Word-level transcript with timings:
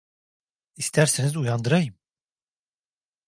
İsterseniz 0.75 1.35
uyandırayım! 1.37 1.95